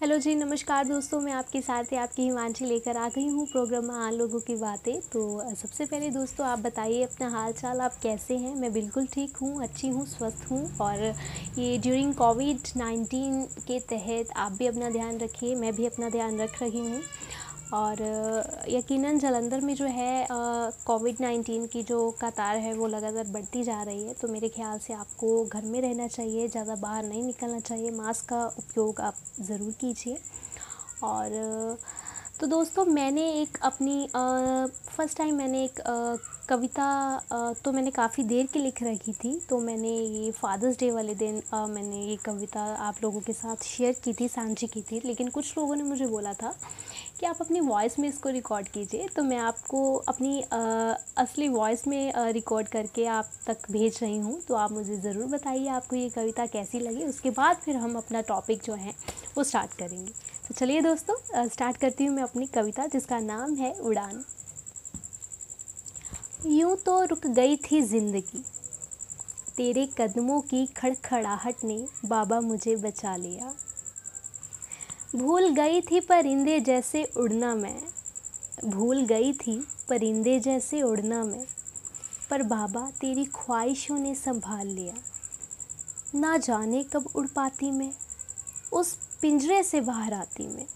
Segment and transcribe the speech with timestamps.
[0.00, 3.84] Hello जी, नमस्कार दोस्तों, मैं आपके साथ ही आपकी हिमांशी लेकर आ गई हूँ प्रोग्राम
[3.84, 7.98] में आन लोगों की बातें। तो सबसे पहले दोस्तों, आप बताइए अपना हाल चाल आप
[8.02, 8.54] कैसे हैं?
[8.54, 11.04] मैं बिल्कुल ठीक हूँ, अच्छी हूँ, स्वस्थ हूँ और
[11.58, 16.40] ये ड्यूरिंग कोविड नाइन्टीन के तहत आप भी अपना ध्यान रखिए, मैं भी अपना ध्यान
[16.40, 17.00] रख रही हूँ।
[17.72, 18.00] और
[18.68, 23.82] यकीनन जलंधर में जो है कोविड नाइन्टीन की जो कतार है, वो लगातार बढ़ती जा
[23.82, 27.60] रही है। तो मेरे ख्याल से आपको घर में रहना चाहिए, ज़्यादा बाहर नहीं निकलना
[27.60, 30.18] चाहिए। मास्क का उपयोग आप ज़रूर कीजिए।
[31.02, 31.78] और
[32.40, 34.08] तो दोस्तों मैंने एक अपनी
[34.96, 36.16] फ़र्स्ट टाइम मैंने एक आ,
[36.48, 36.84] कविता
[37.32, 41.14] आ, तो मैंने काफ़ी देर की लिख रखी थी तो मैंने ये फादर्स डे वाले
[41.14, 45.00] दिन आ, मैंने ये कविता आप लोगों के साथ शेयर की थी साझी की थी
[45.04, 46.54] लेकिन कुछ लोगों ने मुझे बोला था
[47.20, 50.42] कि आप अपनी वॉइस में इसको रिकॉर्ड कीजिए तो मैं आपको अपनी
[51.16, 55.68] असली वॉइस में रिकॉर्ड करके आप तक भेज रही हूँ तो आप मुझे ज़रूर बताइए
[55.68, 58.94] आपको ये कविता कैसी लगी उसके बाद फिर हम अपना टॉपिक जो है
[59.36, 61.14] वो स्टार्ट करेंगे। तो चलिए दोस्तों
[61.48, 64.24] स्टार्ट करती हूँ मैं अपनी कविता जिसका नाम है उड़ान।
[66.46, 68.42] यूँ तो रुक गई थी ज़िंदगी,
[69.56, 73.52] तेरे कदमों की खड़खड़ाहट ने बाबा मुझे बचा लिया।
[75.16, 77.80] भूल गई थी परिंदे जैसे उड़ना मैं,
[78.66, 79.58] भूल गई थी
[79.88, 81.44] परिंदे जैसे उड़ना मैं,
[82.30, 84.94] पर बाबा तेरी ख्वाहिशों ने संभाल लिया।
[86.16, 87.92] ना जाने कब उड़ पाती मैं,
[88.72, 90.66] उस पिंजरे से बाहर आती मैं,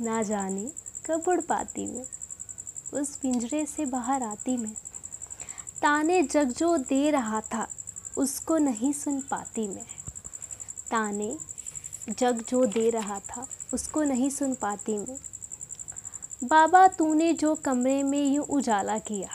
[0.00, 0.72] ना जाने
[1.06, 2.04] कब उड़ पाती मैं।
[3.00, 4.72] उस पिंजरे से बाहर आती मैं,
[5.82, 7.66] ताने जग जो दे रहा था,
[8.18, 9.84] उसको नहीं सुन पाती मैं।
[10.90, 11.36] ताने
[12.18, 15.16] जग जो दे रहा था, उसको नहीं सुन पाती मैं।
[16.44, 19.28] बाबा, तूने जो कमरे में यूँ उजाला किया।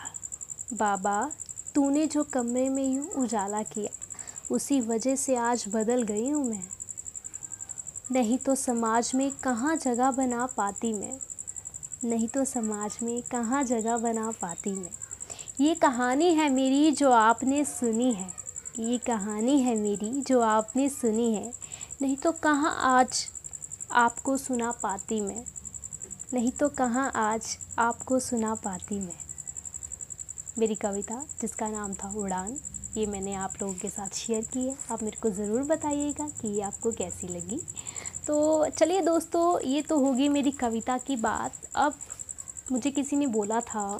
[0.74, 1.32] बाबा,
[1.76, 3.92] तूने जो कमरे में यूँ उजाला किया,
[4.52, 6.81] उसी वजह से आज बदल गई हूँ मैं।
[8.12, 11.20] नहीं तो समाज में कहाँ जगह बना पाती मैं?
[12.04, 14.92] नहीं तो समाज में कहाँ जगह बना पाती मैं?
[15.62, 18.30] ये कहानी है मेरी जो आपने सुनी है।
[18.80, 21.54] ये कहानी है मेरी जो आपने सुनी है।
[22.02, 23.28] नहीं तो कहाँ आज
[23.92, 25.46] आपको सुना पाती मैं?
[26.34, 29.20] नहीं तो कहाँ आज आपको सुना पाती मैं?
[30.60, 32.58] मेरी कविता, जिसका नाम था उड़ान,
[32.98, 36.48] ये मैंने आप लोगों के साथ शेयर की है। आप मेरे को ज़रूर बताइएगा कि
[36.48, 37.62] ये आपको कैसी लगी।
[38.28, 41.94] तो चलिए दोस्तों, ये तो होगी मेरी कविता की बात। अब
[42.72, 44.00] मुझे किसी ने बोला था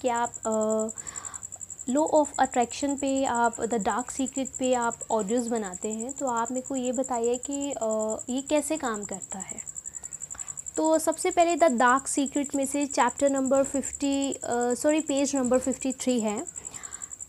[0.00, 0.32] कि आप
[1.88, 6.52] लो ऑफ़ अट्रैक्शन पे, आप द डार्क सीक्रेट पे आप ऑडियोज़ बनाते हैं तो आप
[6.52, 7.54] मेरे को ये बताइए कि
[8.30, 9.60] ये कैसे काम करता है?
[10.76, 15.92] तो सबसे पहले द डार्क सीक्रेट में से chapter number fifty sorry page number fifty
[15.94, 16.42] three है,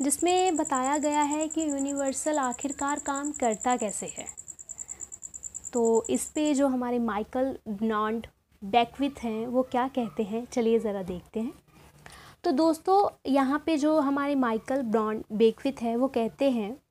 [0.02, 4.28] जिसमें बताया गया है कि यूनिवर्सल आखिरकार काम करता कैसे है।
[5.74, 8.28] तो इस पे जो हमारे माइकल नॉन्ड
[8.64, 10.46] बैकविथ हैं, वो क्या कहते हैं?
[10.46, 11.54] चलिए ज़रा देखते हैं।
[12.44, 16.82] तो दोस्तों, यहाँ पे जो हमारे माइकल ब्रॉन्ड बेकविथ है, वो कहते हैं,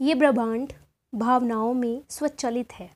[0.00, 0.72] ये ब्रह्मांड
[1.14, 2.90] भावनाओं में स्वचलित है।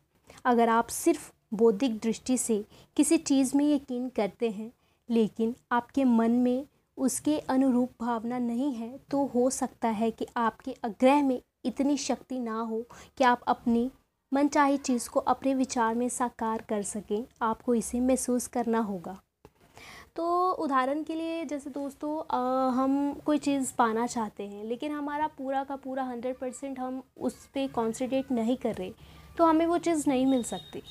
[0.45, 2.65] अगर आप सिर्फ़ बौद्धिक दृष्टि से
[2.97, 4.73] किसी चीज़ में यकीन करते हैं,
[5.11, 6.67] लेकिन आपके मन में
[6.97, 12.39] उसके अनुरूप भावना नहीं है तो हो सकता है कि आपके आग्रह में इतनी शक्ति
[12.39, 12.85] ना हो
[13.19, 13.91] कि आप अपनी
[14.33, 19.17] मनचाही चीज़ को अपने विचार में साकार कर सकें आपको इसे महसूस करना होगा।
[20.17, 25.27] तो उदाहरण के लिए जैसे दोस्तों आ, हम कोई चीज़ पाना चाहते हैं लेकिन हमारा
[25.39, 28.93] पूरा का पूरा हंड्रेड परसेंट हम उस पर कॉन्सेंट्रेट नहीं कर रहे
[29.39, 30.83] तो हमें वो चीज़ नहीं मिल सकती।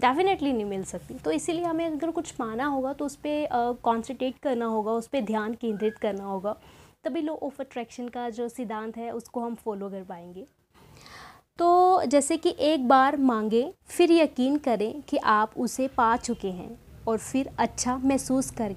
[0.00, 4.38] डेफिनेटली नहीं मिल सकती। तो इसीलिए हमें अगर कुछ पाना होगा तो उस पर कॉन्सेंट्रेट
[4.38, 6.56] करना होगा उस पर ध्यान केंद्रित करना होगा।
[7.04, 10.46] तभी लो ऑफ़ अट्रैक्शन का जो सिद्धांत है उसको हम फॉलो कर पाएँगे।
[11.58, 16.78] तो जैसे कि एक बार मांगे, फिर यकीन करें कि आप उसे पा चुके हैं
[17.08, 18.74] और फिर अच्छा महसूस कर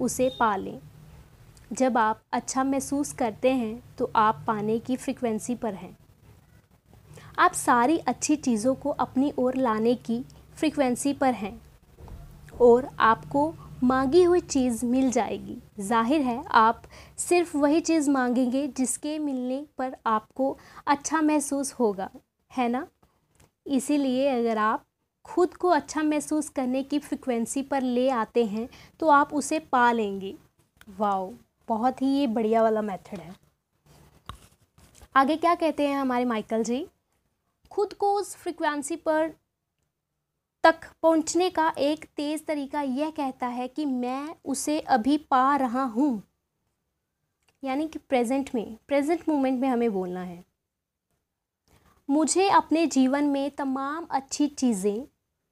[0.00, 0.78] उसे पा लें।
[1.72, 5.96] जब आप अच्छा महसूस करते हैं तो आप पाने की फ्रिक्वेंसी पर हैं।
[7.38, 10.24] आप सारी अच्छी चीज़ों को अपनी ओर लाने की
[10.56, 11.60] फ्रिक्वेंसी पर हैं
[12.60, 16.82] और आपको मांगी हुई चीज़ मिल जाएगी। ज़ाहिर है, आप
[17.18, 20.56] सिर्फ़ वही चीज़ मांगेंगे जिसके मिलने पर आपको
[20.86, 22.10] अच्छा महसूस होगा,
[22.50, 22.86] है ना?
[23.66, 24.84] इसीलिए अगर आप
[25.24, 28.68] खुद को अच्छा महसूस करने की फ्रिक्वेंसी पर ले आते हैं
[29.00, 30.34] तो आप उसे पा लेंगे।
[30.98, 31.32] वाओ,
[31.68, 33.34] बहुत ही ये बढ़िया वाला मेथड है।
[35.16, 36.86] आगे क्या कहते हैं हमारे माइकल जी?
[37.70, 39.32] खुद को उस फ्रिक्वेंसी पर
[40.64, 45.82] तक पहुँचने का एक तेज़ तरीका यह कहता है कि मैं उसे अभी पा रहा
[45.84, 46.22] हूँ।
[47.62, 50.44] यानी कि प्रेजेंट में प्रेजेंट मोमेंट में हमें बोलना है।
[52.08, 55.06] मुझे अपने जीवन में तमाम अच्छी चीज़ें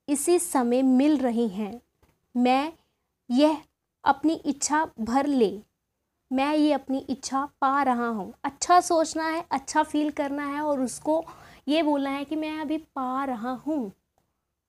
[0.09, 1.81] इसी समय मिल रही हैं।
[2.35, 2.73] मैं
[3.31, 3.59] यह
[4.05, 5.51] अपनी इच्छा भर ले।
[6.31, 10.81] मैं ये अपनी इच्छा पा रहा हूँ। अच्छा सोचना है अच्छा फील करना है और
[10.81, 11.25] उसको
[11.69, 13.93] ये बोलना है कि मैं अभी पा रहा हूँ।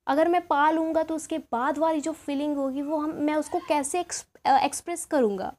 [0.06, 3.58] अगर मैं पा लूँगा तो उसके बाद वाली जो फीलिंग होगी वो हम, मैं उसको
[3.68, 5.52] कैसे एक्सप्रेस करूँगा?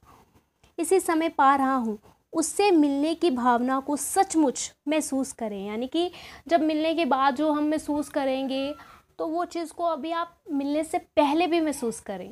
[0.78, 1.98] इसी समय पा रहा हूँ।
[2.34, 6.12] उससे मिलने की भावना को सचमुच महसूस करें। यानी कि
[6.48, 8.74] जब मिलने के बाद जो हम महसूस करेंगे
[9.20, 12.32] तो वो चीज़ को अभी आप मिलने से पहले भी महसूस करें।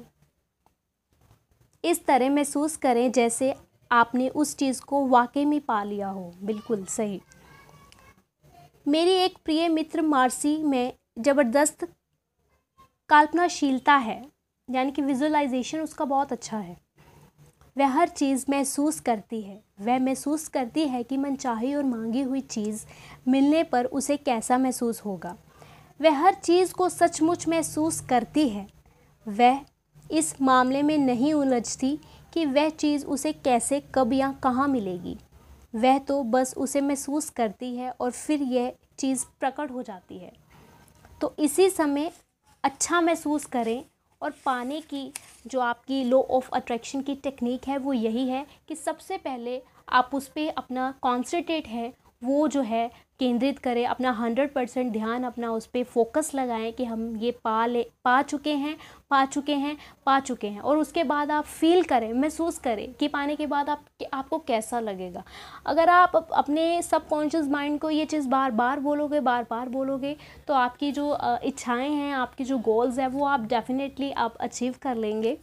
[1.83, 3.53] इस तरह महसूस करें जैसे
[3.91, 7.21] आपने उस चीज़ को वाकई में पा लिया हो। बिल्कुल सही।
[8.87, 11.87] मेरी एक प्रिय मित्र मार्सी, में ज़बरदस्त
[13.09, 14.25] कल्पनाशीलता है,
[14.69, 16.77] यानी कि विजुअलाइजेशन उसका बहुत अच्छा है।
[17.77, 22.41] वह हर चीज़ महसूस करती है। वह महसूस करती है कि मनचाही और मांगी हुई
[22.41, 22.85] चीज़
[23.27, 25.37] मिलने पर उसे कैसा महसूस होगा।
[26.01, 28.67] वह हर चीज़ को सचमुच महसूस करती है।
[29.27, 29.59] वह
[30.11, 31.99] इस मामले में नहीं उलझती
[32.33, 35.17] कि वह चीज़ उसे कैसे, कब या कहाँ मिलेगी।
[35.75, 40.33] वह तो बस उसे महसूस करती है और फिर यह चीज़ प्रकट हो जाती है।
[41.21, 42.11] तो इसी समय
[42.63, 43.83] अच्छा महसूस करें
[44.21, 45.11] और पाने की
[45.47, 50.09] जो आपकी लो ऑफ़ अट्रैक्शन की टेक्निक है, वो यही है कि सबसे पहले आप
[50.13, 55.51] उस पर अपना कॉन्सेंट्रेट है, वो जो है केंद्रित करें, अपना हंड्रेड परसेंट ध्यान अपना
[55.51, 58.75] उस पर फोकस लगाएँ कि हम ये पा ले, पा चुके हैं,
[59.09, 59.75] पा चुके हैं,
[60.05, 63.69] पा चुके हैं। और उसके बाद आप फील करें, महसूस करें कि पाने के बाद
[63.69, 65.23] आप, कि आपको कैसा लगेगा।
[65.65, 70.15] अगर आप अपने सबकॉन्शियस माइंड को ये चीज़ बार बार बोलोगे बार बार बोलोगे
[70.47, 74.95] तो आपकी जो इच्छाएँ हैं, आपकी जो गोल्स हैं, वो आप डेफिनेटली आप अचीव कर
[74.95, 75.37] लेंगे।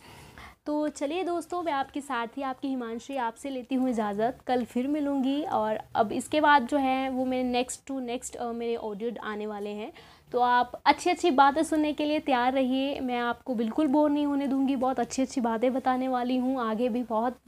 [0.67, 4.87] तो चलिए दोस्तों, मैं आपके साथ ही आपकी हिमांशी आपसे लेती हूँ इजाज़त। कल फिर
[4.89, 9.47] मिलूँगी और अब इसके बाद जो है, वो मेरे नेक्स्ट टू नेक्स्ट मेरे ऑडियो आने
[9.47, 9.93] वाले हैं।
[10.33, 14.27] तो आप अच्छी अच्छी बातें सुनने के लिए तैयार रहिए। मैं आपको बिल्कुल बोर नहीं
[14.27, 17.39] होने दूँगी। बहुत अच्छी अच्छी बातें बताने वाली हूँ। आगे भी बहुत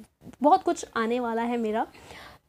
[0.43, 1.87] बहुत कुछ आने वाला है मेरा।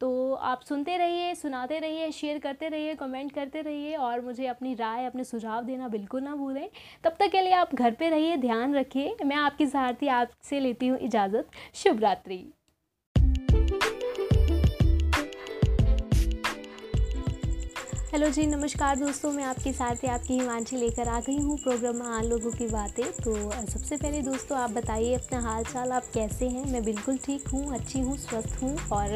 [0.01, 4.73] तो आप सुनते रहिए, सुनाते रहिए शेयर करते रहिए कमेंट करते रहिए और मुझे अपनी
[4.73, 6.69] राय, अपने सुझाव देना बिल्कुल ना भूलें।
[7.03, 10.87] तब तक के लिए आप घर पे रहिए, ध्यान रखिए। मैं आपकी सहारती आपसे लेती
[10.87, 12.45] हूँ इजाज़त। शुभ रात्रि
[18.11, 22.01] हेलो जी, नमस्कार दोस्तों, मैं आपके साथ ही आपकी हिमांशी लेकर आ गई हूँ प्रोग्राम
[22.03, 23.33] आन लोगों की बातें। तो
[23.71, 26.65] सबसे पहले दोस्तों, आप बताइए अपना हाल चाल आप कैसे हैं?
[26.71, 29.13] मैं बिल्कुल ठीक हूँ, अच्छी हूँ, स्वस्थ हूँ और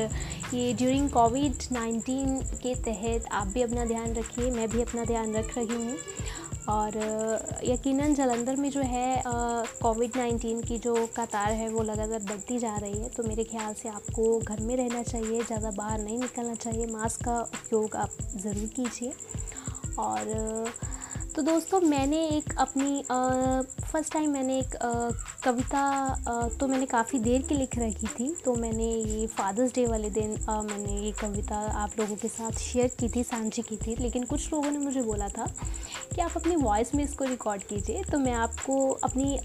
[0.53, 5.35] ये ड्यूरिंग कोविड नाइन्टीन के तहत आप भी अपना ध्यान रखिए, मैं भी अपना ध्यान
[5.35, 5.97] रख रही हूँ।
[6.69, 6.95] और
[7.63, 12.75] यकीनन जलंधर में जो है कोविड नाइन्टीन की जो कतार है, वो लगातार बढ़ती जा
[12.77, 16.55] रही है। तो मेरे ख्याल से आपको घर में रहना चाहिए, ज़्यादा बाहर नहीं निकलना
[16.55, 19.13] चाहिए। मास्क का उपयोग आप ज़रूर कीजिए।
[19.99, 20.71] और
[21.35, 23.03] तो दोस्तों मैंने एक अपनी
[23.91, 25.09] फ़र्स्ट टाइम मैंने एक आ,
[25.43, 29.85] कविता आ, तो मैंने काफ़ी देर की लिख रखी थी तो मैंने ये फादर्स डे
[29.85, 33.77] वाले दिन आ, मैंने ये कविता आप लोगों के साथ शेयर की थी साझी की
[33.77, 35.45] थी लेकिन कुछ लोगों ने मुझे बोला था
[36.15, 39.37] कि आप अपनी वॉइस में इसको रिकॉर्ड कीजिए तो मैं आपको अपनी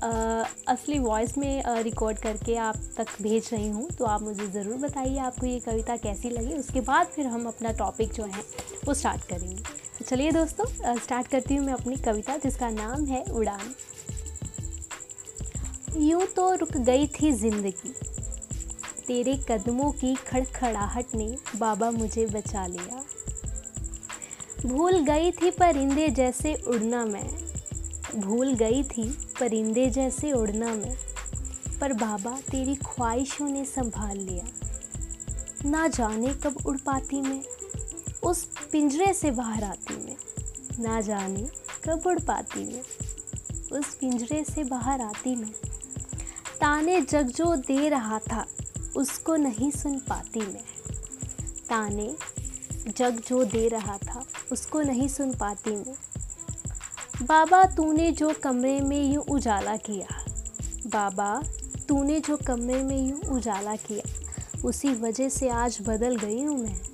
[0.68, 5.18] असली वॉइस में रिकॉर्ड करके आप तक भेज रही हूँ तो आप मुझे ज़रूर बताइए
[5.18, 8.44] आपको ये कविता कैसी लगी उसके बाद फिर हम अपना टॉपिक जो है
[8.84, 10.64] वो स्टार्ट करेंगे। तो चलिए दोस्तों
[10.96, 13.74] स्टार्ट करती हूँ मैं अपनी कविता जिसका नाम है उड़ान।
[15.98, 17.92] यूँ तो रुक गई थी ज़िंदगी,
[19.06, 21.26] तेरे कदमों की खड़खड़ाहट ने
[21.56, 23.02] बाबा मुझे बचा लिया।
[24.66, 27.28] भूल गई थी परिंदे जैसे उड़ना मैं,
[28.16, 30.96] भूल गई थी परिंदे जैसे उड़ना मैं,
[31.80, 34.46] पर बाबा तेरी ख्वाहिशों ने संभाल लिया।
[35.66, 37.42] ना जाने कब उड़ पाती मैं
[38.22, 40.16] उस पिंजरे से बाहर आती मैं।
[40.82, 41.48] ना जाने
[41.84, 42.82] कब उड़ पाती मैं।
[43.78, 45.52] उस पिंजरे से बाहर आती मैं।
[46.60, 48.46] ताने जग जो दे रहा था,
[48.96, 50.64] उसको नहीं सुन पाती मैं।
[51.68, 52.16] ताने
[52.96, 55.94] जग जो दे रहा था, उसको नहीं सुन पाती मैं।
[57.22, 60.24] बाबा, तूने जो कमरे में यूँ उजाला किया।
[60.86, 61.42] बाबा,
[61.88, 64.10] तूने जो कमरे में यूँ उजाला किया।
[64.64, 66.87] उसी वजह से आज बदल गई हूँ मैं।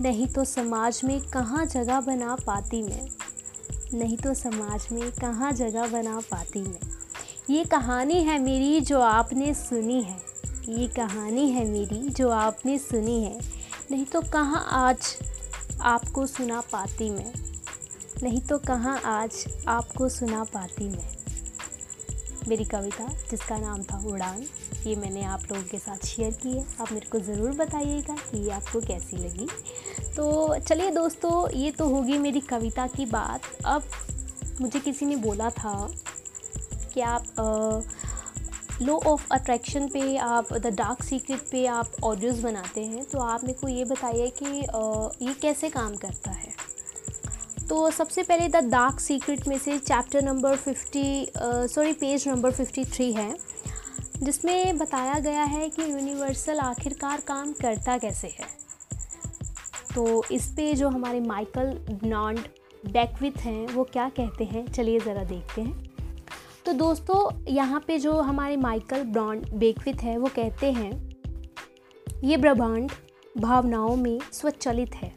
[0.00, 3.08] नहीं तो समाज में कहाँ जगह बना पाती मैं?
[3.94, 6.80] नहीं तो समाज में कहाँ जगह बना पाती मैं?
[7.50, 10.20] ये कहानी है मेरी जो आपने सुनी है।
[10.68, 13.38] ये कहानी है मेरी जो आपने सुनी है।
[13.90, 15.16] नहीं तो कहाँ आज
[15.80, 17.32] आपको सुना पाती मैं?
[18.22, 21.13] नहीं तो कहाँ आज आपको सुना पाती मैं?
[22.48, 24.42] मेरी कविता जिसका नाम था उड़ान
[24.86, 28.38] ये मैंने आप लोगों के साथ शेयर की है। आप मेरे को ज़रूर बताइएगा कि
[28.38, 29.46] ये आपको कैसी लगी।
[30.16, 33.82] तो चलिए दोस्तों ये तो होगी मेरी कविता की बात। अब
[34.60, 35.76] मुझे किसी ने बोला था
[36.94, 37.24] कि आप
[38.82, 43.44] लो ऑफ़ अट्रैक्शन पे आप द डार्क सीक्रेट पे आप ऑडियोज़ बनाते हैं। तो आप
[43.44, 46.53] मेरे को ये बताइए कि आ, ये कैसे काम करता है?
[47.68, 52.84] तो सबसे पहले द डार्क सीक्रेट में से chapter number fifty sorry page number fifty
[52.84, 53.36] three है,
[54.22, 58.46] जिसमें बताया गया है कि यूनिवर्सल आखिरकार काम करता कैसे है।
[59.94, 62.40] तो इस पे जो हमारे माइकल नॉन्ड
[62.84, 65.92] बैकविथ हैं, वो क्या कहते हैं, चलिए ज़रा देखते हैं।
[66.66, 67.18] तो दोस्तों,
[67.48, 70.92] यहाँ पे जो हमारे माइकल ब्रॉन्ड बेकविथ है, वो कहते हैं,
[72.24, 72.90] ये ब्रह्मांड
[73.36, 75.12] भावनाओं में स्वचलित है।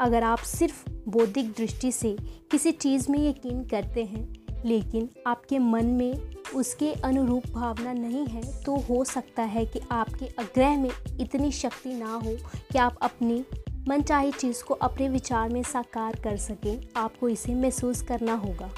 [0.00, 2.16] अगर आप सिर्फ़ बौद्धिक दृष्टि से
[2.50, 4.28] किसी चीज़ में यकीन करते हैं
[4.64, 10.26] लेकिन आपके मन में उसके अनुरूप भावना नहीं है तो हो सकता है कि आपके
[10.38, 10.90] आग्रह में
[11.20, 12.36] इतनी शक्ति ना हो
[12.72, 13.44] कि आप अपनी
[13.88, 18.70] मनचाही चीज़ को अपने विचार में साकार कर सकें। आपको इसे महसूस करना होगा।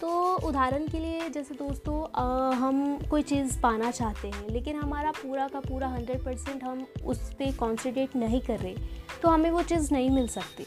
[0.00, 0.10] तो
[0.48, 5.48] उदाहरण के लिए जैसे दोस्तों आ, हम कोई चीज़ पाना चाहते हैं लेकिन हमारा पूरा
[5.48, 8.74] का पूरा हंड्रेड परसेंट हम उस पर कॉन्सेंट्रेट नहीं कर रहे
[9.22, 10.66] तो हमें वो चीज़ नहीं मिल सकती।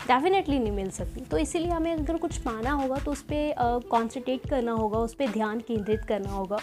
[0.00, 4.48] डेफिनेटली नहीं मिल सकती। तो इसीलिए हमें अगर कुछ पाना होगा तो उस पर कॉन्सेंट्रेट
[4.50, 6.58] करना होगा, उस पर ध्यान केंद्रित करना होगा।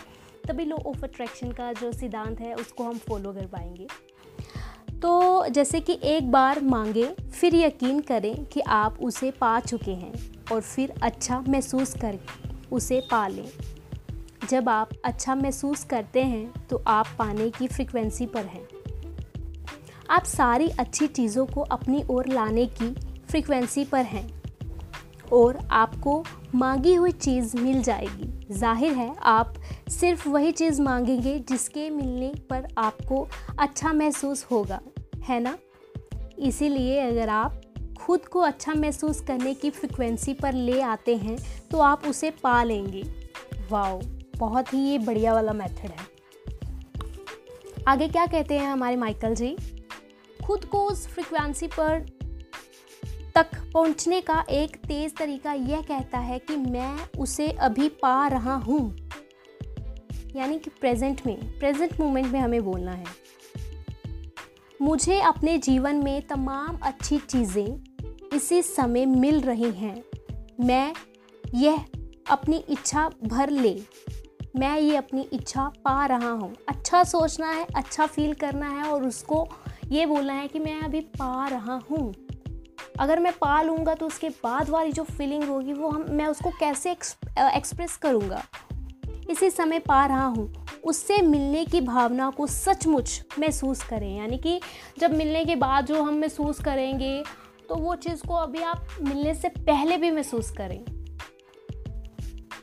[0.48, 3.88] तभी लो ऑफ़ अट्रैक्शन का जो सिद्धांत है, उसको हम फॉलो कर पाएँगे।
[5.02, 10.14] तो जैसे कि एक बार मांगे, फिर यकीन करें कि आप उसे पा चुके हैं
[10.52, 12.20] और फिर अच्छा महसूस कर,
[12.72, 13.50] उसे पा लें।
[14.50, 18.68] जब आप अच्छा महसूस करते हैं तो आप पाने की फ्रिक्वेंसी पर हैं।
[20.10, 22.96] आप सारी अच्छी चीज़ों को अपनी ओर लाने की
[23.30, 24.30] फ्रिक्वेंसी पर हैं।
[25.34, 26.24] और आपको
[26.56, 29.54] मांगी हुई चीज़ मिल जाएगी। ज़ाहिर है, आप
[29.90, 33.28] सिर्फ़ वही चीज़ मांगेंगे जिसके मिलने पर आपको
[33.60, 34.80] अच्छा महसूस होगा,
[35.24, 35.58] है ना?
[36.40, 37.62] इसीलिए अगर आप
[38.00, 41.38] खुद को अच्छा महसूस करने की फ्रिक्वेंसी पर ले आते हैं
[41.72, 43.04] तो आप उसे पा लेंगे।
[43.72, 44.00] वाओ,
[44.38, 46.14] बहुत ही ये बढ़िया वाला मेथड है।
[47.88, 49.56] आगे क्या कहते हैं हमारे माइकल जी?
[50.40, 52.06] खुद को उस फ्रिक्वेंसी पर
[53.76, 59.10] पहुँचने का एक तेज़ तरीका यह कहता है कि मैं उसे अभी पा रहा हूँ।
[60.36, 63.06] यानी कि प्रेजेंट में प्रेजेंट मोमेंट में हमें बोलना है।
[64.82, 67.84] मुझे अपने जीवन में तमाम अच्छी चीज़ें
[68.34, 70.04] इसी समय मिल रही हैं।
[70.60, 70.94] मैं
[71.56, 71.86] यह
[72.32, 73.80] अपनी इच्छा भर ले।
[74.56, 79.04] मैं ये अपनी इच्छा पा रहा हूँ। अच्छा सोचना है अच्छा फील करना है और
[79.04, 79.48] उसको
[79.92, 82.14] ये बोलना है कि मैं अभी पा रहा हूँ।
[83.00, 86.50] अगर मैं पा लूँगा तो उसके बाद वाली जो फीलिंग होगी, वो हम, मैं उसको
[86.50, 88.44] कैसे एक्सप्रेस करूँगा?
[89.30, 94.60] इसी समय पा रहा हूँ। उससे मिलने की भावना को सचमुच महसूस करें। यानी कि
[95.00, 97.24] जब मिलने के बाद जो हम महसूस करेंगे
[97.70, 100.84] तो वो चीज़ को अभी आप मिलने से पहले भी महसूस करें।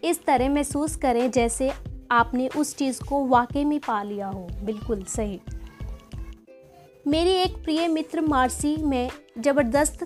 [0.05, 1.73] इस तरह महसूस करें जैसे
[2.11, 5.41] आपने उस चीज़ को वाकई में पा लिया हो। बिल्कुल सही।
[7.07, 10.05] मेरी एक प्रिय मित्र मार्सी में ज़बरदस्त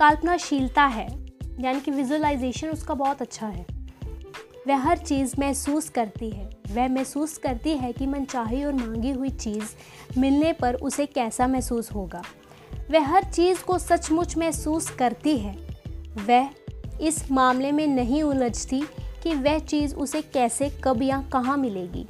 [0.00, 1.26] कल्पनाशीलता है,
[1.60, 3.66] यानी कि विजुअलाइजेशन उसका बहुत अच्छा है।
[4.68, 9.28] वह हर चीज़ महसूस करती है। वह महसूस करती है कि मनचाही और मांगी हुई
[9.28, 9.64] चीज़
[10.18, 12.22] मिलने पर उसे कैसा महसूस होगा।
[12.90, 15.56] वह हर चीज़ को सचमुच महसूस करती है।
[16.28, 16.48] वह
[17.00, 18.80] इस मामले में नहीं उलझती
[19.22, 22.06] कि वह चीज़ उसे कैसे, कब या कहाँ मिलेगी।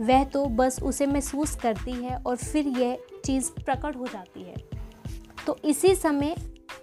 [0.00, 4.54] वह तो बस उसे महसूस करती है और फिर यह चीज़ प्रकट हो जाती है।
[5.46, 6.36] तो इसी समय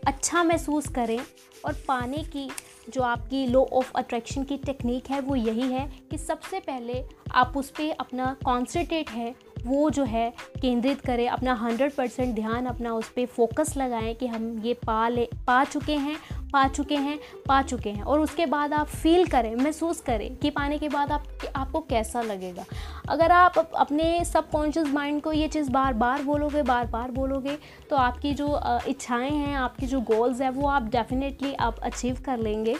[0.08, 1.20] अच्छा महसूस करें
[1.66, 2.50] और पाने की
[2.90, 7.54] जो आपकी लो ऑफ़ अट्रैक्शन की टेक्निक है वो यही है कि सबसे पहले आप
[7.58, 10.30] उस पर अपना कॉन्सेंट्रेट है वो जो है
[10.62, 15.08] केंद्रित करें, अपना हंड्रेड परसेंट ध्यान अपना उस पर फोकस लगाएँ कि हम ये पा
[15.08, 16.18] ले, पा चुके हैं,
[16.54, 17.18] पा चुके हैं,
[17.48, 21.12] पा चुके हैं। और उसके बाद आप फील करें, महसूस करें कि पाने के बाद
[21.12, 21.24] आप
[21.56, 22.66] आपको कैसा लगेगा।
[23.10, 27.58] अगर आप अपने सबकॉन्शियस माइंड को ये चीज़ बार बार बोलोगे बार बार बोलोगे
[27.90, 32.38] तो आपकी जो इच्छाएँ हैं, आपकी जो गोल्स हैं, वो आप डेफिनेटली आप अचीव कर
[32.38, 32.76] लेंगे।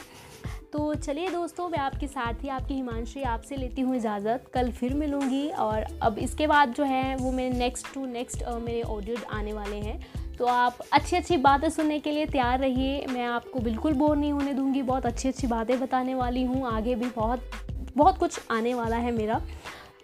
[0.72, 4.94] तो चलिए दोस्तों, मैं आपके साथ ही आपकी हिमांशी आपसे लेती हूँ इजाज़त। कल फिर
[4.94, 9.52] मिलूँगी और अब इसके बाद जो है, वो मेरे नेक्स्ट टू नेक्स्ट मेरे ऑडियो आने
[9.52, 9.98] वाले हैं।
[10.38, 14.32] तो आप अच्छी अच्छी बातें सुनने के लिए तैयार रहिए। मैं आपको बिल्कुल बोर नहीं
[14.32, 17.50] होने दूँगी। बहुत अच्छी अच्छी बातें बताने वाली हूँ। आगे भी बहुत
[17.96, 19.40] बहुत कुछ आने वाला है मेरा।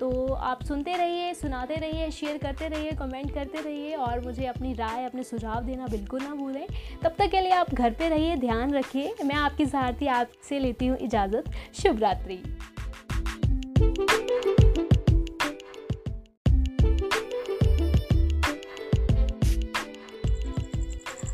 [0.03, 4.73] तो आप सुनते रहिए, सुनाते रहिए शेयर करते रहिए कमेंट करते रहिए और मुझे अपनी
[4.73, 6.67] राय, अपने सुझाव देना बिल्कुल ना भूलें।
[7.03, 10.87] तब तक के लिए आप घर पे रहिए, ध्यान रखिए। मैं आपकी सारथी आपसे लेती
[10.87, 12.43] हूँ इजाज़त। शुभ रात्रि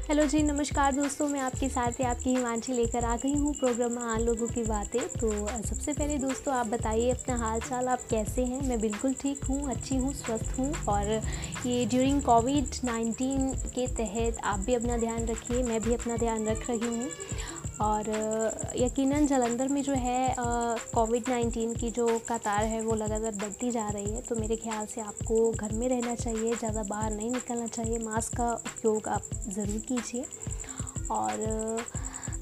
[0.08, 3.98] हेलो जी, नमस्कार दोस्तों, मैं आपके साथ ही आपकी हिमांशी लेकर आ गई हूँ प्रोग्राम
[4.00, 5.30] आन लोगों की बातें। तो
[5.62, 8.60] सबसे पहले दोस्तों, आप बताइए अपना हाल चाल आप कैसे हैं?
[8.68, 11.10] मैं बिल्कुल ठीक हूँ, अच्छी हूँ, स्वस्थ हूँ और
[11.66, 16.46] ये ड्यूरिंग कोविड नाइन्टीन के तहत आप भी अपना ध्यान रखिए, मैं भी अपना ध्यान
[16.46, 17.08] रख रही हूँ।
[17.80, 18.08] और
[18.76, 23.88] यकीनन जलंधर में जो है कोविड नाइन्टीन की जो कतार है, वो लगातार बढ़ती जा
[23.88, 27.66] रही है। तो मेरे ख्याल से आपको घर में रहना चाहिए, ज़्यादा बाहर नहीं निकलना
[27.68, 30.24] चाहिए। मास्क का उपयोग आप ज़रूर कीजिए।
[31.10, 31.84] और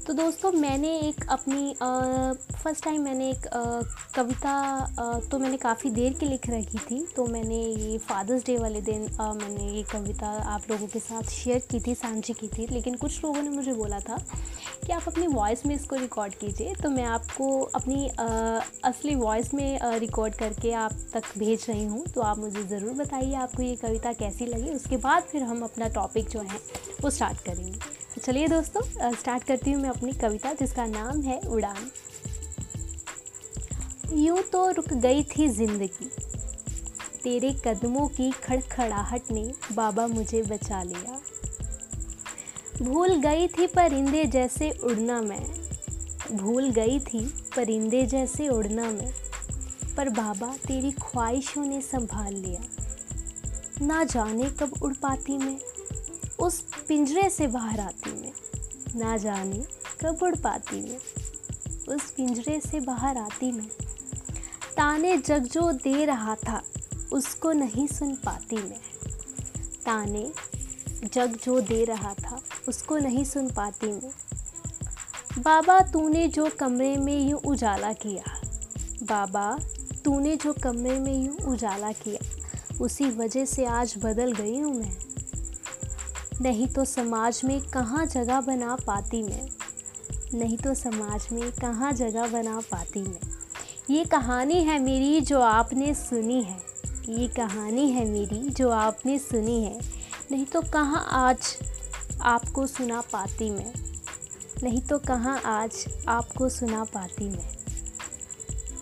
[0.07, 3.81] तो दोस्तों मैंने एक अपनी फ़र्स्ट टाइम मैंने एक आ,
[4.15, 4.51] कविता
[4.99, 8.81] आ, तो मैंने काफ़ी देर की लिख रखी थी। तो मैंने ये फादर्स डे वाले
[8.81, 12.67] दिन आ, मैंने ये कविता आप लोगों के साथ शेयर की थी साझी की थी।
[12.67, 14.17] लेकिन कुछ लोगों ने मुझे बोला था
[14.85, 18.07] कि आप अपनी वॉइस में इसको रिकॉर्ड कीजिए। तो मैं आपको अपनी
[18.85, 23.33] असली वॉइस में रिकॉर्ड करके आप तक भेज रही हूँ। तो आप मुझे ज़रूर बताइए
[23.43, 26.59] आपको ये कविता कैसी लगी। उसके बाद फिर हम अपना टॉपिक जो है
[27.01, 28.81] वो स्टार्ट करेंगे। तो चलिए दोस्तों
[29.13, 31.89] स्टार्ट करती हूँ मैं अपनी कविता जिसका नाम है उड़ान।
[34.13, 36.09] यूँ तो रुक गई थी ज़िंदगी,
[37.23, 39.43] तेरे कदमों की खड़खड़ाहट ने
[39.73, 41.19] बाबा मुझे बचा लिया।
[42.81, 45.45] भूल गई थी परिंदे जैसे उड़ना मैं,
[46.33, 49.13] भूल गई थी परिंदे जैसे उड़ना मैं,
[49.97, 52.61] पर बाबा तेरी ख्वाहिशों ने संभाल लिया।
[53.81, 55.57] ना जाने कब उड़ पाती मैं
[56.47, 58.33] उस पिंजरे से बाहर आती मैं।
[58.95, 59.65] ना जाने
[60.01, 60.99] कब उड़ पाती मैं।
[61.95, 63.67] उस पिंजरे से बाहर आती मैं।
[64.77, 66.61] ताने जग जो दे रहा था,
[67.11, 68.79] उसको नहीं सुन पाती मैं।
[69.85, 70.31] ताने
[71.13, 74.11] जग जो दे रहा था, उसको नहीं सुन पाती मैं।
[75.37, 78.41] बाबा, तूने जो कमरे में यूँ उजाला किया।
[79.03, 79.59] बाबा,
[80.05, 82.25] तूने जो कमरे में यूँ उजाला किया।
[82.81, 85.06] उसी वजह से आज बदल गई हूँ मैं।
[86.41, 89.49] नहीं तो समाज में कहाँ जगह बना पाती मैं?
[90.33, 93.19] नहीं तो समाज में कहाँ जगह बना पाती मैं?
[93.89, 96.61] ये कहानी है मेरी जो आपने सुनी है।
[97.09, 99.79] ये कहानी है मेरी जो आपने सुनी है।
[100.31, 101.57] नहीं तो कहाँ आज
[102.21, 103.73] आपको सुना पाती मैं?
[104.63, 107.57] नहीं तो कहाँ आज आपको सुना पाती मैं?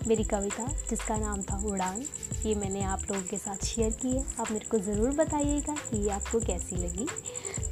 [0.06, 2.04] मेरी कविता, जिसका नाम था उड़ान।
[2.46, 5.98] ये मैंने आप लोगों के साथ शेयर की है। आप मेरे को ज़रूर बताइएगा कि
[5.98, 7.06] ये आपको कैसी लगी।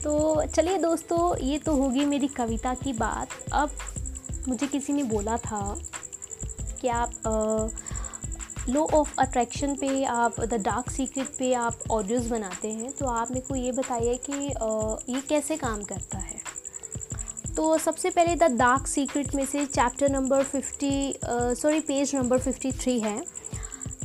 [0.05, 3.71] तो चलिए दोस्तों ये तो होगी मेरी कविता की बात। अब
[4.49, 5.63] मुझे किसी ने बोला था
[6.81, 7.71] कि आप
[8.69, 13.31] लो ऑफ़ अट्रैक्शन पे आप द डार्क सीक्रेट पे आप ऑडियोज़ बनाते हैं। तो आप
[13.31, 16.43] मेरे को ये बताइए कि आ, ये कैसे काम करता है?
[17.57, 22.73] तो सबसे पहले द डार्क सीक्रेट में से chapter number fifty sorry page number fifty
[22.73, 23.19] three है।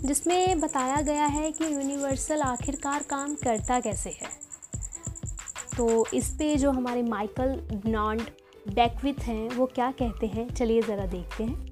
[0.06, 4.50] जिसमें बताया गया है कि यूनिवर्सल आखिरकार काम करता कैसे है।
[5.78, 7.50] तो इस पे जो हमारे माइकल
[7.86, 8.22] ब्नॉन्ड
[8.74, 11.66] बैकविथ हैं, वो क्या कहते हैं, चलिए ज़रा देखते हैं।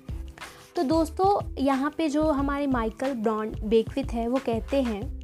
[0.76, 5.22] तो दोस्तों, यहाँ पे जो हमारे माइकल ब्रॉन्ड बेकविथ है, वो कहते हैं,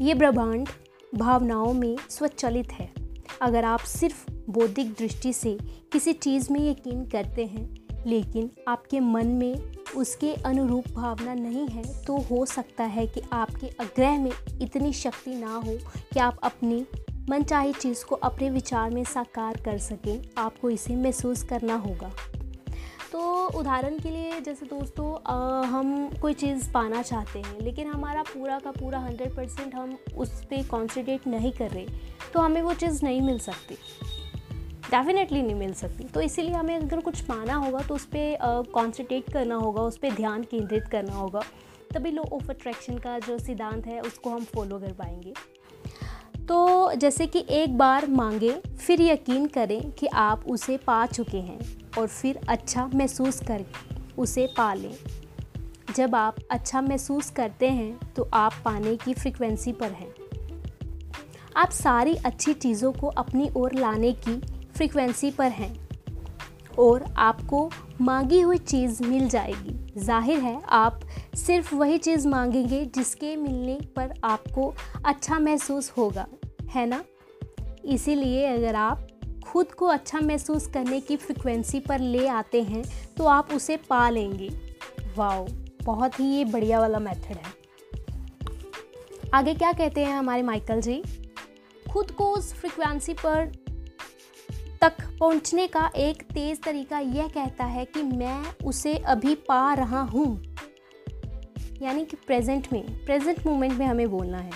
[0.00, 0.68] ये ब्रह्मांड
[1.14, 2.94] भावनाओं में स्वचलित है।
[3.42, 5.58] अगर आप सिर्फ़ बौद्धिक दृष्टि से
[5.92, 7.76] किसी चीज़ में यकीन करते हैं,
[8.06, 13.66] लेकिन आपके मन में उसके अनुरूप भावना नहीं है तो हो सकता है कि आपके
[13.80, 15.76] आग्रह में इतनी शक्ति ना हो
[16.12, 16.84] कि आप अपनी
[17.30, 22.10] मनचाही चीज़ को अपने विचार में साकार कर सकें। आपको इसे महसूस करना होगा।
[23.12, 28.22] तो उदाहरण के लिए जैसे दोस्तों आ, हम कोई चीज़ पाना चाहते हैं लेकिन हमारा
[28.22, 31.86] पूरा का पूरा हंड्रेड परसेंट हम उस पर कॉन्सेंट्रेट नहीं कर रहे
[32.34, 33.76] तो हमें वो चीज़ नहीं मिल सकती।
[34.90, 39.32] डेफिनेटली नहीं मिल सकती। तो इसीलिए हमें अगर कुछ पाना होगा तो उस पर कॉन्सेंट्रेट
[39.32, 41.42] करना होगा, उस पर ध्यान केंद्रित करना होगा।
[41.94, 45.32] तभी लो ऑफ़ अट्रैक्शन का जो सिद्धांत है, उसको हम फॉलो कर पाएँगे।
[46.46, 51.58] तो जैसे कि एक बार मांगे, फिर यकीन करें कि आप उसे पा चुके हैं
[51.98, 53.64] और फिर अच्छा महसूस कर,
[54.18, 54.94] उसे पा लें।
[55.94, 60.12] जब आप अच्छा महसूस करते हैं तो आप पाने की फ्रिक्वेंसी पर हैं।
[61.56, 64.40] आप सारी अच्छी चीज़ों को अपनी ओर लाने की
[64.76, 65.72] फ्रिक्वेंसी पर हैं।
[66.78, 71.00] और आपको मांगी हुई चीज़ मिल जाएगी। ज़ाहिर है, आप
[71.36, 76.26] सिर्फ़ वही चीज़ मांगेंगे जिसके मिलने पर आपको अच्छा महसूस होगा,
[76.70, 77.02] है ना?
[77.84, 79.06] इसीलिए अगर आप
[79.46, 82.84] खुद को अच्छा महसूस करने की फ्रिक्वेंसी पर ले आते हैं
[83.16, 84.48] तो आप उसे पा लेंगे।
[85.16, 85.46] वाओ,
[85.84, 87.52] बहुत ही ये बढ़िया वाला मेथड है।
[89.34, 91.02] आगे क्या कहते हैं हमारे माइकल जी?
[91.92, 93.52] खुद को उस फ्रिक्वेंसी पर
[94.84, 100.00] तक पहुँचने का एक तेज़ तरीका यह कहता है कि मैं उसे अभी पा रहा
[100.00, 100.56] हूँ।
[101.82, 104.50] यानी कि प्रेजेंट में प्रेजेंट मोमेंट में हमें बोलना है।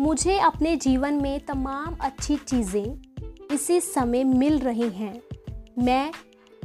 [0.00, 2.96] मुझे अपने जीवन में तमाम अच्छी चीज़ें
[3.52, 5.22] इसी समय मिल रही हैं।
[5.78, 6.12] मैं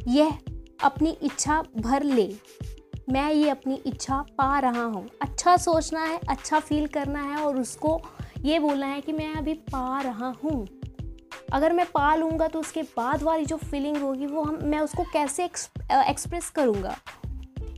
[0.08, 0.38] यह
[0.84, 2.36] अपनी इच्छा भर ले।
[3.10, 7.58] मैं ये अपनी इच्छा पा रहा हूँ। अच्छा सोचना है अच्छा फील करना है और
[7.58, 8.02] उसको
[8.42, 10.68] ये बोलना है कि मैं अभी पा रहा हूँ।
[11.54, 15.04] अगर मैं पा लूँगा तो उसके बाद वाली जो फीलिंग होगी वो हम, मैं उसको
[15.04, 16.96] कैसे एक्सप्रेस करूँगा?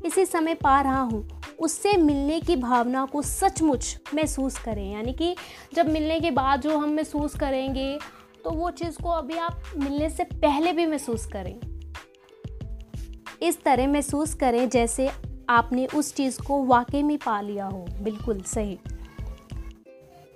[0.06, 1.28] इसी समय पा रहा हूँ।
[1.60, 5.36] उससे मिलने की भावना को सचमुच महसूस करें। यानी कि
[5.74, 7.98] जब मिलने के बाद जो हम महसूस करेंगे
[8.44, 11.60] तो वो चीज़ को अभी आप मिलने से पहले भी महसूस करें।
[13.42, 15.10] इस तरह महसूस करें जैसे
[15.50, 18.78] आपने उस चीज़ को वाकई में पा लिया हो। बिल्कुल सही।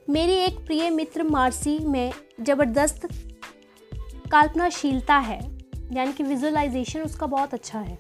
[0.10, 3.08] मेरी एक प्रिय मित्र मार्सी, में ज़बरदस्त
[4.32, 5.58] कल्पनाशीलता है,
[5.94, 7.98] यानी कि विजुअलाइजेशन उसका बहुत अच्छा है।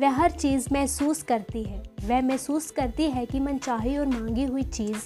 [0.00, 4.62] वह हर चीज़ महसूस करती है। वह महसूस करती है कि मनचाही और मांगी हुई
[4.62, 4.98] चीज़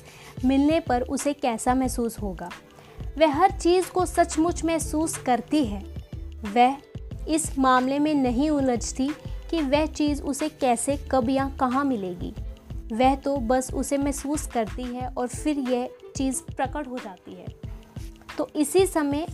[0.47, 2.51] मिलने पर उसे कैसा महसूस होगा।
[3.19, 5.85] वह हर चीज़ को सचमुच महसूस करती है।
[6.55, 6.77] वह
[7.29, 9.09] इस मामले में नहीं उलझती
[9.51, 12.35] कि वह चीज़ उसे कैसे, कब या कहाँ मिलेगी।
[12.93, 17.47] वह तो बस उसे महसूस करती है और फिर यह चीज़ प्रकट हो जाती है।
[18.39, 19.27] तो इसी समय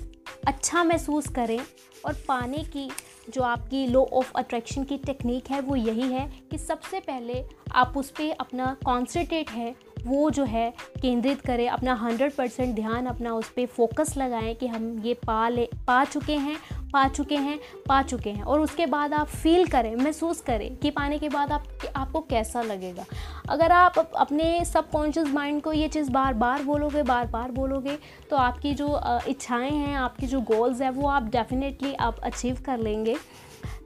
[0.49, 1.59] अच्छा महसूस करें
[2.07, 2.89] और पाने की
[3.31, 7.97] जो आपकी लो ऑफ़ अट्रैक्शन की टेक्निक है वो यही है कि सबसे पहले आप
[7.97, 9.75] उस पर अपना कॉन्सेंट्रेट है
[10.09, 14.67] वो जो है केंद्रित करें, अपना हंड्रेड परसेंट ध्यान अपना उस पर फोकस लगाएँ कि
[14.67, 16.57] हम ये पा ले, पा चुके हैं,
[16.93, 20.91] पा चुके हैं, पा चुके हैं। और उसके बाद आप फील करें, महसूस करें कि
[20.91, 21.65] पाने के बाद आप
[21.97, 23.05] आपको कैसा लगेगा।
[23.51, 27.99] अगर आप अपने सबकॉन्शियस माइंड को ये चीज़ बार बार बोलोगे बार बार बोलोगे
[28.31, 32.79] तो आपकी जो इच्छाएँ हैं, आपकी जो गोल्स हैं, वो आप डेफिनेटली आप अचीव कर
[32.79, 33.17] लेंगे।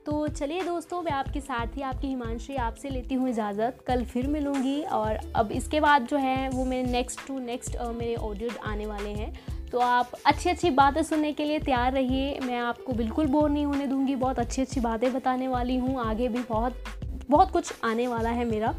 [0.07, 4.27] तो चलिए दोस्तों, मैं आपके साथ ही, आपकी हिमांशी आपसे लेती हूँ इजाज़त। कल फिर
[4.27, 8.87] मिलूँगी और अब इसके बाद जो है, वो मेरे नेक्स्ट टू नेक्स्ट मेरे ऑडियो आने
[8.87, 9.33] वाले हैं।
[9.71, 13.65] तो आप अच्छी अच्छी बातें सुनने के लिए तैयार रहिए। मैं आपको बिल्कुल बोर नहीं
[13.67, 16.85] होने दूँगी। बहुत अच्छी अच्छी बातें बताने वाली हूँ। आगे भी बहुत
[17.31, 18.75] बहुत कुछ आने वाला है मेरा।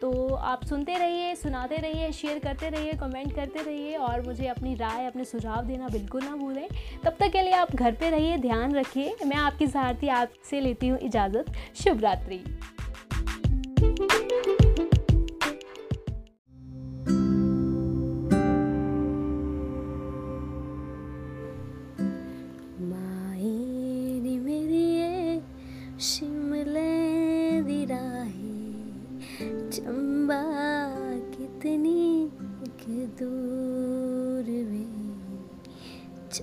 [0.00, 4.74] तो आप सुनते रहिए, सुनाते रहिए शेयर करते रहिए कमेंट करते रहिए और मुझे अपनी
[4.74, 6.68] राय, अपने सुझाव देना बिल्कुल ना भूलें।
[7.04, 10.88] तब तक के लिए आप घर पे रहिए, ध्यान रखिए। मैं आपकी सहारती आपसे लेती
[10.88, 12.44] हूँ इजाज़त। शुभ रात्रि।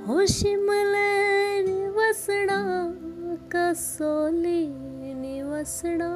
[0.07, 0.37] होश
[0.67, 2.59] मलैन वसना
[3.55, 4.65] कसोली
[5.43, 6.11] वसना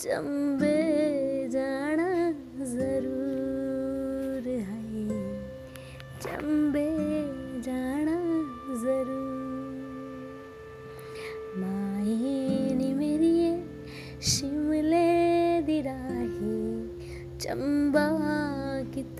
[0.00, 0.78] चंबे
[1.52, 2.10] जाना
[2.74, 3.23] ज़रूर।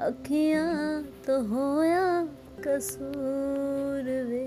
[0.00, 2.11] अखियाँ तो होया
[2.72, 4.46] कसूर वे।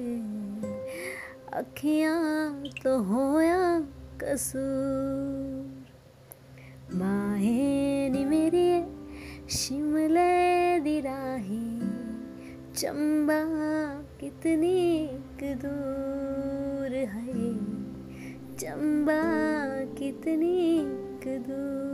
[1.54, 3.80] अखियाँ तो होया
[4.24, 5.86] कसूर।
[6.94, 8.70] माहे नी मेरी
[9.50, 11.80] शिमले दी राही,
[12.76, 13.42] चंबा
[14.20, 15.08] कितनी
[15.44, 17.54] दूर है।
[18.56, 19.22] चंबा
[19.96, 20.82] कितनी
[21.28, 21.85] दूर